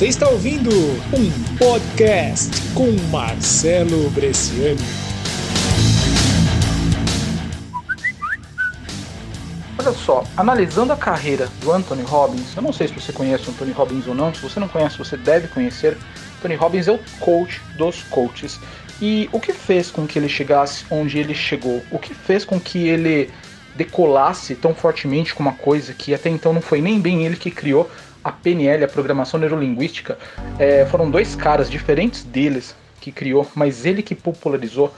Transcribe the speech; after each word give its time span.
Você 0.00 0.06
está 0.06 0.30
ouvindo 0.30 0.70
um 1.12 1.56
podcast 1.58 2.50
com 2.72 2.90
Marcelo 3.10 4.08
Bresciani. 4.08 4.80
Olha 9.78 9.92
só, 9.92 10.24
analisando 10.38 10.94
a 10.94 10.96
carreira 10.96 11.48
do 11.60 11.70
Anthony 11.70 12.00
Robbins, 12.00 12.56
eu 12.56 12.62
não 12.62 12.72
sei 12.72 12.88
se 12.88 12.94
você 12.94 13.12
conhece 13.12 13.46
o 13.46 13.50
Anthony 13.50 13.72
Robbins 13.72 14.06
ou 14.06 14.14
não, 14.14 14.32
se 14.32 14.40
você 14.40 14.58
não 14.58 14.68
conhece, 14.68 14.96
você 14.96 15.18
deve 15.18 15.48
conhecer. 15.48 15.98
Anthony 16.38 16.54
Robbins 16.54 16.88
é 16.88 16.92
o 16.92 17.00
coach 17.18 17.60
dos 17.76 18.02
coaches. 18.04 18.58
E 19.02 19.28
o 19.32 19.38
que 19.38 19.52
fez 19.52 19.90
com 19.90 20.06
que 20.06 20.18
ele 20.18 20.30
chegasse 20.30 20.86
onde 20.90 21.18
ele 21.18 21.34
chegou? 21.34 21.84
O 21.90 21.98
que 21.98 22.14
fez 22.14 22.42
com 22.42 22.58
que 22.58 22.88
ele 22.88 23.30
decolasse 23.76 24.54
tão 24.54 24.74
fortemente 24.74 25.34
com 25.34 25.42
uma 25.42 25.52
coisa 25.52 25.92
que 25.92 26.14
até 26.14 26.30
então 26.30 26.54
não 26.54 26.62
foi 26.62 26.80
nem 26.80 26.98
bem 26.98 27.26
ele 27.26 27.36
que 27.36 27.50
criou, 27.50 27.90
a 28.22 28.32
PNL, 28.32 28.84
a 28.84 28.88
programação 28.88 29.38
neurolinguística, 29.40 30.18
é, 30.58 30.84
foram 30.86 31.10
dois 31.10 31.34
caras 31.34 31.70
diferentes 31.70 32.22
deles 32.22 32.74
que 33.00 33.10
criou, 33.10 33.46
mas 33.54 33.86
ele 33.86 34.02
que 34.02 34.14
popularizou. 34.14 34.94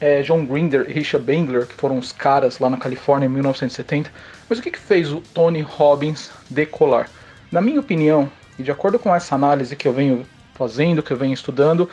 É, 0.00 0.22
John 0.22 0.44
Grinder 0.44 0.84
e 0.88 0.92
Richard 0.92 1.24
Bengler, 1.24 1.66
que 1.66 1.74
foram 1.74 1.96
os 1.96 2.12
caras 2.12 2.58
lá 2.58 2.68
na 2.68 2.76
Califórnia 2.76 3.26
em 3.26 3.30
1970. 3.30 4.10
Mas 4.50 4.58
o 4.58 4.62
que, 4.62 4.72
que 4.72 4.78
fez 4.78 5.10
o 5.12 5.20
Tony 5.32 5.62
Robbins 5.62 6.30
decolar? 6.50 7.08
Na 7.50 7.60
minha 7.60 7.80
opinião, 7.80 8.30
e 8.58 8.62
de 8.62 8.70
acordo 8.70 8.98
com 8.98 9.14
essa 9.14 9.34
análise 9.34 9.76
que 9.76 9.86
eu 9.86 9.92
venho 9.92 10.26
fazendo, 10.54 11.02
que 11.02 11.12
eu 11.12 11.16
venho 11.16 11.32
estudando, 11.32 11.88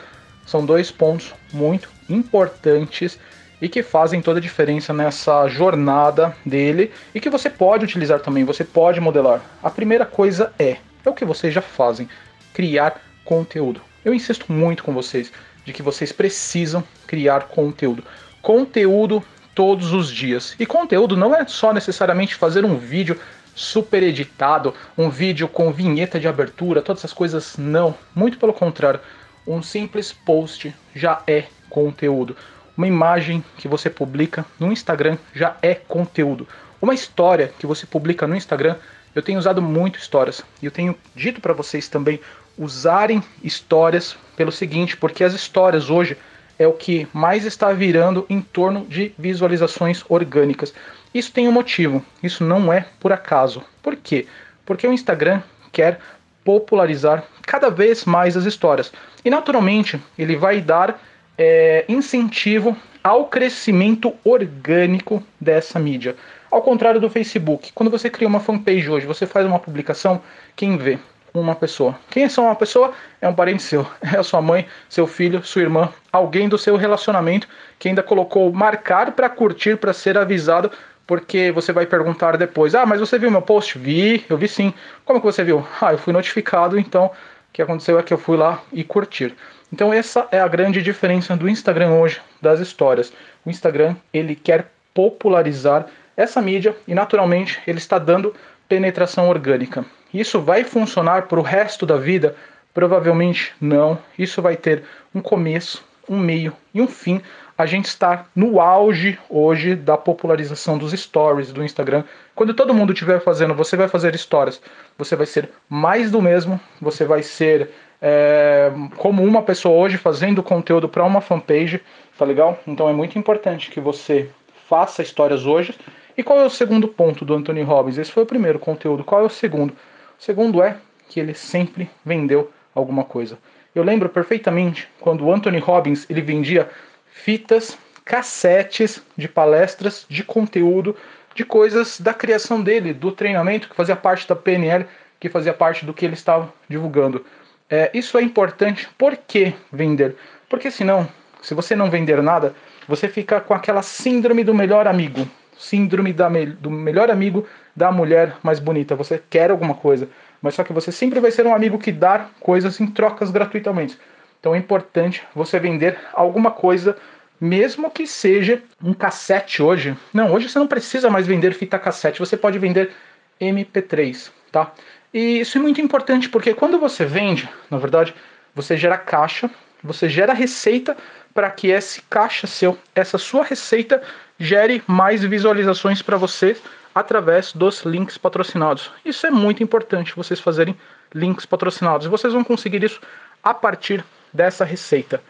são 0.46 0.66
dois 0.66 0.92
pontos 0.92 1.34
muito 1.54 1.90
importantes 2.10 3.18
e 3.62 3.70
que 3.70 3.84
fazem 3.84 4.22
toda 4.22 4.40
a 4.40 4.42
diferença 4.42 4.92
nessa 4.92 5.48
jornada 5.48 6.36
dele 6.46 6.92
e 7.14 7.20
que 7.20 7.30
você 7.30 7.50
pode 7.50 7.86
utilizar 7.86 8.20
também, 8.20 8.44
você 8.44 8.64
pode 8.64 9.00
modelar. 9.00 9.42
A 9.62 9.70
primeira 9.70 10.06
coisa 10.06 10.52
é, 10.58 10.78
é 11.06 11.10
o 11.10 11.14
que 11.14 11.24
vocês 11.24 11.54
já 11.54 11.62
fazem, 11.62 12.10
criar 12.54 13.00
conteúdo. 13.24 13.82
Eu 14.04 14.14
insisto 14.14 14.52
muito 14.52 14.84
com 14.84 14.94
vocês 14.94 15.32
de 15.64 15.72
que 15.72 15.84
vocês 15.84 16.12
precisam 16.12 16.84
criar 17.06 17.44
conteúdo. 17.44 18.04
Conteúdo 18.42 19.24
todos 19.54 19.94
os 19.94 20.10
dias. 20.10 20.56
E 20.60 20.66
conteúdo 20.66 21.16
não 21.16 21.36
é 21.36 21.46
só 21.46 21.72
necessariamente 21.72 22.34
fazer 22.34 22.66
um 22.66 22.78
vídeo 22.78 23.20
super 23.54 24.02
editado, 24.02 24.74
um 24.98 25.10
vídeo 25.10 25.48
com 25.48 25.72
vinheta 25.72 26.20
de 26.20 26.28
abertura, 26.28 26.82
todas 26.82 27.02
essas 27.02 27.14
coisas 27.14 27.58
não. 27.58 27.94
Muito 28.16 28.40
pelo 28.40 28.54
contrário, 28.54 29.00
um 29.46 29.62
simples 29.62 30.12
post 30.12 30.74
já 30.96 31.22
é 31.28 31.46
conteúdo. 31.70 32.36
Uma 32.78 32.88
imagem 32.88 33.44
que 33.58 33.68
você 33.68 33.90
publica 33.90 34.46
no 34.60 34.72
Instagram 34.72 35.18
já 35.34 35.56
é 35.62 35.76
conteúdo. 35.76 36.48
Uma 36.82 36.94
história 36.94 37.54
que 37.60 37.68
você 37.68 37.86
publica 37.86 38.26
no 38.26 38.36
Instagram, 38.36 38.76
eu 39.14 39.22
tenho 39.22 39.38
usado 39.38 39.62
muito 39.62 40.00
histórias 40.00 40.44
e 40.62 40.66
eu 40.66 40.72
tenho 40.72 40.96
dito 41.16 41.42
para 41.42 41.54
vocês 41.54 41.88
também 41.88 42.20
usarem 42.58 43.24
histórias 43.44 44.16
pelo 44.36 44.52
seguinte, 44.52 44.96
porque 44.98 45.24
as 45.24 45.34
histórias 45.34 45.90
hoje 45.90 46.18
é 46.58 46.68
o 46.68 46.74
que 46.74 47.08
mais 47.14 47.46
está 47.46 47.74
virando 47.74 48.26
em 48.30 48.42
torno 48.42 48.86
de 48.86 49.14
visualizações 49.18 50.04
orgânicas. 50.08 50.74
Isso 51.14 51.32
tem 51.32 51.48
um 51.48 51.52
motivo, 51.52 52.06
isso 52.22 52.44
não 52.44 52.72
é 52.72 52.86
por 53.00 53.12
acaso. 53.12 53.64
Por 53.82 53.96
quê? 53.96 54.28
Porque 54.66 54.88
o 54.88 54.94
Instagram 54.94 55.42
quer 55.72 56.00
popularizar 56.44 57.24
cada 57.42 57.70
vez 57.70 58.06
mais 58.06 58.38
as 58.38 58.46
histórias. 58.46 58.92
E 59.24 59.30
naturalmente 59.30 60.02
ele 60.18 60.36
vai 60.36 60.62
dar 60.62 61.00
é, 61.38 61.86
incentivo 61.88 62.76
ao 63.04 63.26
crescimento 63.26 64.14
orgânico 64.24 65.24
dessa 65.40 65.80
mídia. 65.80 66.16
Ao 66.50 66.62
contrário 66.62 67.00
do 67.00 67.10
Facebook, 67.10 67.72
quando 67.74 67.90
você 67.90 68.10
cria 68.10 68.28
uma 68.28 68.40
fanpage 68.40 68.90
hoje, 68.90 69.06
você 69.06 69.26
faz 69.26 69.46
uma 69.46 69.60
publicação, 69.60 70.22
quem 70.56 70.78
vê? 70.78 71.00
Uma 71.34 71.56
pessoa. 71.56 71.98
Quem 72.10 72.24
é 72.24 72.30
só 72.30 72.44
uma 72.44 72.56
pessoa? 72.56 72.92
É 73.22 73.28
um 73.28 73.34
parente 73.34 73.64
seu. 73.64 73.88
É 74.14 74.18
a 74.18 74.24
sua 74.24 74.42
mãe, 74.42 74.68
seu 74.90 75.08
filho, 75.08 75.44
sua 75.46 75.62
irmã, 75.62 75.90
alguém 76.12 76.50
do 76.50 76.58
seu 76.58 76.76
relacionamento 76.76 77.48
que 77.80 77.88
ainda 77.88 78.04
colocou 78.04 78.52
marcar 78.52 79.14
para 79.14 79.30
curtir, 79.30 79.78
para 79.78 79.94
ser 79.94 80.18
avisado, 80.18 80.70
porque 81.08 81.52
você 81.52 81.72
vai 81.72 81.86
perguntar 81.86 82.36
depois: 82.38 82.76
Ah, 82.76 82.86
mas 82.86 83.00
você 83.00 83.18
viu 83.18 83.32
meu 83.32 83.42
post? 83.42 83.80
Vi, 83.80 84.26
eu 84.30 84.38
vi 84.38 84.48
sim. 84.50 84.74
Como 85.06 85.20
que 85.20 85.26
você 85.26 85.44
viu? 85.44 85.66
Ah, 85.80 85.94
eu 85.94 85.98
fui 85.98 86.12
notificado, 86.12 86.78
então 86.78 87.06
o 87.06 87.12
que 87.54 87.62
aconteceu 87.62 87.98
é 87.98 88.04
que 88.04 88.14
eu 88.14 88.18
fui 88.18 88.36
lá 88.36 88.62
e 88.74 88.84
curtir. 88.84 89.34
Então 89.72 89.94
essa 89.94 90.28
é 90.32 90.40
a 90.40 90.48
grande 90.48 90.82
diferença 90.82 91.36
do 91.36 91.48
Instagram 91.48 91.92
hoje 91.92 92.22
das 92.42 92.60
histórias. 92.60 93.14
O 93.46 93.50
Instagram 93.50 93.96
ele 94.14 94.36
quer 94.36 94.72
popularizar 94.94 95.88
essa 96.16 96.42
mídia 96.42 96.76
e 96.88 96.94
naturalmente 96.94 97.62
ele 97.66 97.78
está 97.78 97.98
dando 97.98 98.36
penetração 98.68 99.30
orgânica. 99.30 99.86
Isso 100.14 100.42
vai 100.42 100.64
funcionar 100.64 101.24
para 101.24 101.40
o 101.40 101.44
resto 101.44 101.86
da 101.86 101.98
vida? 101.98 102.36
Provavelmente 102.74 103.54
não. 103.60 103.98
Isso 104.18 104.42
vai 104.42 104.58
ter 104.58 104.84
um 105.16 105.22
começo, 105.22 105.84
um 106.08 106.20
meio 106.20 106.54
e 106.74 106.82
um 106.82 106.88
fim. 106.88 107.22
A 107.58 107.66
gente 107.66 107.86
está 107.86 108.26
no 108.36 108.60
auge 108.60 109.18
hoje 109.30 109.76
da 109.76 109.98
popularização 109.98 110.78
dos 110.78 110.92
stories 110.92 111.52
do 111.52 111.64
Instagram. 111.64 112.04
Quando 112.36 112.54
todo 112.54 112.74
mundo 112.74 112.92
estiver 112.92 113.22
fazendo, 113.22 113.54
você 113.54 113.78
vai 113.78 113.88
fazer 113.88 114.18
stories, 114.18 114.62
você 114.98 115.16
vai 115.16 115.26
ser 115.26 115.50
mais 115.70 116.10
do 116.10 116.22
mesmo, 116.22 116.60
você 116.82 117.06
vai 117.06 117.24
ser 117.24 117.70
é, 118.02 118.72
como 118.98 119.24
uma 119.24 119.44
pessoa 119.44 119.76
hoje 119.76 119.98
fazendo 119.98 120.42
conteúdo 120.42 120.90
para 120.90 121.04
uma 121.04 121.22
fanpage, 121.22 121.82
tá 122.18 122.26
legal? 122.26 122.60
Então 122.66 122.90
é 122.90 122.94
muito 122.94 123.20
importante 123.20 123.70
que 123.70 123.80
você 123.80 124.30
faça 124.68 125.02
histórias 125.02 125.46
hoje. 125.46 125.76
E 126.18 126.24
qual 126.24 126.40
é 126.40 126.46
o 126.46 126.50
segundo 126.50 126.88
ponto 126.88 127.24
do 127.24 127.36
Anthony 127.36 127.62
Robbins? 127.62 127.98
Esse 127.98 128.12
foi 128.12 128.24
o 128.24 128.26
primeiro 128.26 128.58
conteúdo. 128.58 129.04
Qual 129.04 129.22
é 129.22 129.26
o 129.26 129.30
segundo? 129.30 129.72
O 129.72 130.24
segundo 130.24 130.62
é 130.64 130.78
que 131.08 131.20
ele 131.20 131.34
sempre 131.34 131.90
vendeu 132.04 132.52
alguma 132.74 133.04
coisa. 133.04 133.38
Eu 133.74 133.84
lembro 133.84 134.10
perfeitamente 134.10 134.88
quando 135.00 135.26
o 135.26 135.32
Anthony 135.32 135.60
Robbins 135.60 136.06
ele 136.10 136.22
vendia 136.22 136.70
fitas, 137.06 137.78
cassetes 138.04 139.02
de 139.16 139.28
palestras, 139.28 140.06
de 140.10 140.24
conteúdo, 140.24 140.96
de 141.34 141.46
coisas 141.46 142.00
da 142.00 142.14
criação 142.14 142.62
dele, 142.62 142.94
do 142.94 143.12
treinamento 143.12 143.70
que 143.70 143.76
fazia 143.76 143.96
parte 143.96 144.28
da 144.28 144.36
PNL, 144.36 144.86
que 145.20 145.30
fazia 145.30 145.54
parte 145.54 145.86
do 145.86 145.94
que 145.94 146.04
ele 146.04 146.16
estava 146.16 146.52
divulgando. 146.68 147.26
É, 147.72 147.90
isso 147.94 148.18
é 148.18 148.22
importante. 148.22 148.90
Por 148.98 149.16
que 149.16 149.56
vender? 149.72 150.18
Porque 150.50 150.70
senão, 150.70 151.08
se 151.42 151.54
você 151.54 151.74
não 151.74 151.90
vender 151.90 152.22
nada, 152.22 152.54
você 152.86 153.08
fica 153.08 153.40
com 153.40 153.54
aquela 153.54 153.82
síndrome 153.82 154.44
do 154.44 154.54
melhor 154.54 154.88
amigo. 154.88 155.26
Síndrome 155.58 156.14
me 156.30 156.46
do 156.48 156.70
melhor 156.70 157.10
amigo 157.10 157.48
da 157.74 157.90
mulher 157.90 158.36
mais 158.44 158.60
bonita. 158.60 158.94
Você 158.96 159.24
quer 159.30 159.52
alguma 159.52 159.74
coisa, 159.74 160.10
mas 160.42 160.56
só 160.56 160.64
que 160.66 160.74
você 160.74 160.92
sempre 160.92 161.22
vai 161.22 161.32
ser 161.32 161.48
um 161.48 161.56
amigo 161.56 161.78
que 161.78 161.94
dá 161.94 162.28
coisas 162.42 162.82
em 162.82 162.88
trocas 162.88 163.32
gratuitamente. 163.32 163.98
Então 164.40 164.54
é 164.54 164.58
importante 164.58 165.24
você 165.34 165.58
vender 165.58 165.98
alguma 166.14 166.52
coisa, 166.52 166.98
mesmo 167.40 167.90
que 167.90 168.06
seja 168.06 168.62
um 168.84 168.94
cassete 168.94 169.62
hoje. 169.62 169.96
Não, 170.14 170.34
hoje 170.34 170.50
você 170.50 170.60
não 170.60 170.68
precisa 170.68 171.10
mais 171.10 171.26
vender 171.26 171.54
fita 171.54 171.80
cassete, 171.80 172.20
você 172.20 172.36
pode 172.36 172.60
vender 172.60 172.92
MP3, 173.40 174.30
tá? 174.52 174.74
E 175.14 175.40
isso 175.40 175.58
é 175.58 175.62
muito 175.62 175.82
importante 175.82 176.30
porque 176.30 176.54
quando 176.54 176.80
você 176.80 177.06
vende, 177.06 177.50
na 177.70 177.78
verdade, 177.78 178.14
você 178.56 178.78
gera 178.78 178.98
caixa, 178.98 179.50
você 179.84 180.08
gera 180.08 180.34
receita 180.34 180.96
para 181.34 181.50
que 181.50 181.68
esse 181.68 182.02
caixa 182.04 182.48
seu, 182.48 182.78
essa 182.96 183.18
sua 183.18 183.44
receita, 183.44 184.02
gere 184.40 184.84
mais 184.88 185.24
visualizações 185.24 186.02
para 186.02 186.18
você 186.18 186.58
através 186.94 187.54
dos 187.54 187.82
links 187.84 188.18
patrocinados. 188.18 188.92
Isso 189.04 189.26
é 189.26 189.32
muito 189.32 189.64
importante, 189.64 190.16
vocês 190.16 190.40
fazerem 190.40 190.76
links 191.14 191.46
patrocinados. 191.46 192.08
Vocês 192.08 192.34
vão 192.34 192.44
conseguir 192.44 192.84
isso 192.84 193.00
a 193.44 193.54
partir 193.54 194.04
dessa 194.34 194.66
receita. 194.66 195.22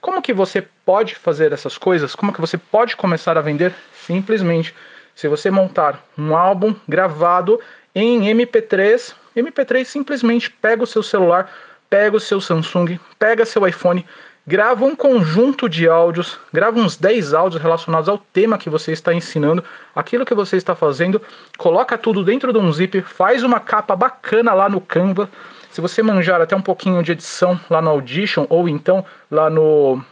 Como 0.00 0.22
que 0.22 0.32
você 0.32 0.62
pode 0.84 1.14
fazer 1.14 1.52
essas 1.52 1.76
coisas? 1.76 2.14
Como 2.14 2.32
que 2.32 2.40
você 2.40 2.56
pode 2.56 2.96
começar 2.96 3.36
a 3.36 3.42
vender? 3.42 3.74
Simplesmente, 3.92 4.74
se 5.14 5.28
você 5.28 5.50
montar 5.50 6.02
um 6.16 6.34
álbum 6.34 6.74
gravado 6.88 7.60
em 7.94 8.32
MP3 8.34 9.14
MP3 9.36 9.84
simplesmente 9.84 10.50
pega 10.50 10.82
o 10.82 10.86
seu 10.86 11.02
celular, 11.02 11.50
pega 11.88 12.16
o 12.16 12.20
seu 12.20 12.40
Samsung, 12.40 12.98
pega 13.18 13.46
seu 13.46 13.66
iPhone, 13.66 14.04
grava 14.46 14.84
um 14.84 14.96
conjunto 14.96 15.68
de 15.68 15.88
áudios, 15.88 16.38
grava 16.52 16.78
uns 16.78 16.96
10 16.96 17.34
áudios 17.34 17.62
relacionados 17.62 18.08
ao 18.08 18.18
tema 18.18 18.58
que 18.58 18.70
você 18.70 18.92
está 18.92 19.14
ensinando, 19.14 19.62
aquilo 19.94 20.24
que 20.24 20.34
você 20.34 20.56
está 20.56 20.74
fazendo, 20.74 21.22
coloca 21.56 21.96
tudo 21.96 22.24
dentro 22.24 22.52
de 22.52 22.58
um 22.58 22.72
zip, 22.72 23.00
faz 23.02 23.42
uma 23.42 23.60
capa 23.60 23.94
bacana 23.94 24.52
lá 24.52 24.68
no 24.68 24.80
Canva. 24.80 25.30
Se 25.70 25.80
você 25.80 26.02
manjar 26.02 26.40
até 26.40 26.56
um 26.56 26.62
pouquinho 26.62 27.02
de 27.02 27.12
edição 27.12 27.58
lá 27.70 27.80
no 27.80 27.90
Audition 27.90 28.46
ou 28.48 28.68
então 28.68 29.04
lá 29.30 29.48
no 29.48 30.02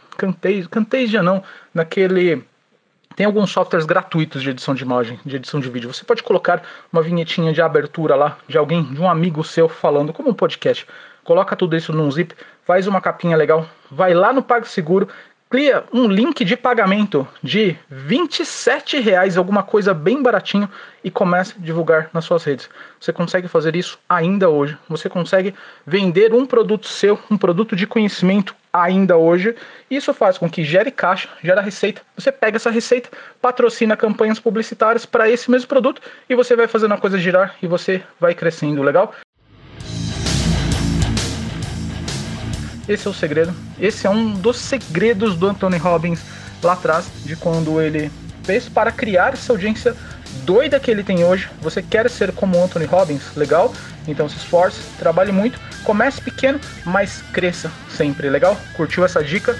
Camtasia 0.69 1.21
não, 1.21 1.43
naquele 1.73 2.43
tem 3.19 3.25
alguns 3.25 3.51
softwares 3.51 3.85
gratuitos 3.85 4.41
de 4.41 4.49
edição 4.51 4.73
de 4.73 4.81
imagem, 4.81 5.19
de 5.25 5.35
edição 5.35 5.59
de 5.59 5.69
vídeo. 5.69 5.93
Você 5.93 6.05
pode 6.05 6.23
colocar 6.23 6.63
uma 6.89 7.01
vinhetinha 7.01 7.51
de 7.51 7.61
abertura 7.61 8.15
lá 8.15 8.37
de 8.47 8.57
alguém, 8.57 8.81
de 8.81 9.01
um 9.01 9.09
amigo 9.09 9.43
seu 9.43 9.67
falando, 9.67 10.13
como 10.13 10.29
um 10.29 10.33
podcast. 10.33 10.87
Coloca 11.25 11.53
tudo 11.53 11.75
isso 11.75 11.91
num 11.91 12.09
zip, 12.09 12.33
faz 12.63 12.87
uma 12.87 13.01
capinha 13.01 13.35
legal, 13.35 13.67
vai 13.91 14.13
lá 14.13 14.31
no 14.31 14.41
PagSeguro, 14.41 15.09
cria 15.49 15.83
um 15.91 16.07
link 16.07 16.45
de 16.45 16.55
pagamento 16.55 17.27
de 17.43 17.75
27 17.89 19.01
reais, 19.01 19.35
alguma 19.35 19.63
coisa 19.63 19.93
bem 19.93 20.23
baratinho, 20.23 20.69
e 21.03 21.11
comece 21.11 21.55
a 21.59 21.61
divulgar 21.61 22.09
nas 22.13 22.23
suas 22.23 22.45
redes. 22.45 22.69
Você 23.01 23.11
consegue 23.11 23.49
fazer 23.49 23.75
isso 23.75 23.99
ainda 24.07 24.49
hoje. 24.49 24.77
Você 24.87 25.09
consegue 25.09 25.53
vender 25.85 26.33
um 26.33 26.45
produto 26.45 26.87
seu, 26.87 27.19
um 27.29 27.37
produto 27.37 27.75
de 27.75 27.85
conhecimento 27.85 28.55
ainda 28.71 29.17
hoje. 29.17 29.55
Isso 29.89 30.13
faz 30.13 30.37
com 30.37 30.49
que 30.49 30.63
gere 30.63 30.91
caixa, 30.91 31.29
gera 31.43 31.61
receita. 31.61 32.01
Você 32.15 32.31
pega 32.31 32.57
essa 32.57 32.69
receita, 32.69 33.09
patrocina 33.41 33.97
campanhas 33.97 34.39
publicitárias 34.39 35.05
para 35.05 35.29
esse 35.29 35.49
mesmo 35.49 35.67
produto 35.67 36.01
e 36.29 36.35
você 36.35 36.55
vai 36.55 36.67
fazendo 36.67 36.93
a 36.93 36.97
coisa 36.97 37.17
girar 37.17 37.55
e 37.61 37.67
você 37.67 38.03
vai 38.19 38.33
crescendo, 38.33 38.83
legal? 38.83 39.13
Esse 42.87 43.07
é 43.07 43.11
o 43.11 43.13
segredo. 43.13 43.53
Esse 43.79 44.07
é 44.07 44.09
um 44.09 44.33
dos 44.33 44.57
segredos 44.57 45.35
do 45.35 45.47
Anthony 45.47 45.77
Robbins 45.77 46.23
lá 46.63 46.73
atrás, 46.73 47.09
de 47.23 47.35
quando 47.35 47.79
ele 47.79 48.11
fez 48.43 48.67
para 48.67 48.91
criar 48.91 49.33
essa 49.33 49.53
audiência 49.53 49.95
doida 50.45 50.79
que 50.79 50.89
ele 50.89 51.03
tem 51.03 51.23
hoje. 51.23 51.49
Você 51.61 51.81
quer 51.81 52.09
ser 52.09 52.31
como 52.31 52.61
Anthony 52.61 52.85
Robbins? 52.85 53.35
Legal? 53.35 53.73
Então 54.07 54.27
se 54.27 54.37
esforce, 54.37 54.79
trabalhe 54.97 55.31
muito, 55.31 55.59
comece 55.83 56.21
pequeno, 56.21 56.59
mas 56.85 57.21
cresça 57.33 57.71
sempre, 57.89 58.29
legal? 58.29 58.57
Curtiu 58.75 59.05
essa 59.05 59.23
dica? 59.23 59.55